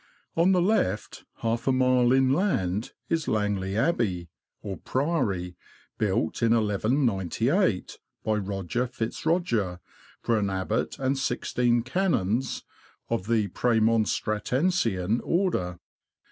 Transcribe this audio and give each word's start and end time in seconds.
On 0.35 0.51
the 0.51 0.63
left, 0.63 1.25
half 1.41 1.67
a 1.67 1.71
mile 1.71 2.11
inland, 2.11 2.91
is 3.07 3.27
Langley 3.27 3.77
Abbey, 3.77 4.29
or 4.63 4.77
Priory, 4.77 5.55
built, 5.99 6.41
in 6.41 6.55
1198, 6.55 7.99
by 8.23 8.33
Roger 8.33 8.87
Fitzroger, 8.87 9.79
for 10.19 10.39
an 10.39 10.49
abbot 10.49 10.97
and 10.97 11.19
sixteen 11.19 11.83
canons 11.83 12.63
of 13.09 13.27
the 13.27 13.49
Praemonstratensian 13.49 15.19
order. 15.23 15.77